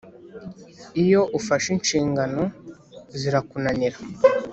iyo 1.03 1.21
ufashe 1.39 1.67
inshingano 1.75 2.43
zirakunanira, 3.19 3.97